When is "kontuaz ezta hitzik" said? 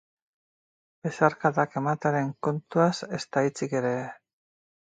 2.49-3.81